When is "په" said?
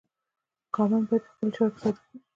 1.25-1.31